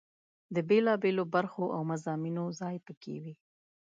[0.55, 3.33] د بېلا بېلو برخو او مضامینو ځای په کې وي.